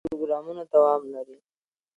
کورني 0.03 0.11
پروګرامونه 0.13 0.63
دوام 0.73 1.01
لري. 1.13 1.37